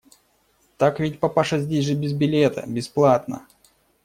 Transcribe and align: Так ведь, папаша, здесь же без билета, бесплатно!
Так 0.79 0.99
ведь, 0.99 1.19
папаша, 1.19 1.59
здесь 1.59 1.85
же 1.85 1.93
без 1.93 2.13
билета, 2.13 2.65
бесплатно! 2.65 3.45